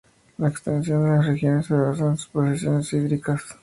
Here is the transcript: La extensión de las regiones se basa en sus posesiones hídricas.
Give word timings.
La 0.39 0.47
extensión 0.49 1.03
de 1.03 1.09
las 1.11 1.27
regiones 1.27 1.67
se 1.67 1.75
basa 1.75 2.07
en 2.07 2.17
sus 2.17 2.29
posesiones 2.29 2.91
hídricas. 2.91 3.43